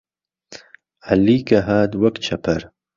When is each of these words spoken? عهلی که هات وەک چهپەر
عهلی 1.05 1.37
که 1.47 1.57
هات 1.67 1.91
وەک 2.01 2.15
چهپەر 2.25 2.61